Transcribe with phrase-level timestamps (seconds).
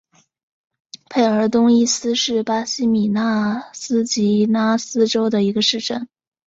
[1.11, 6.07] 佩尔东伊斯是巴西米纳斯吉拉斯州的一个市镇。